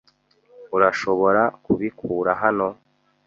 [0.75, 2.67] Urashobora kubikura hano?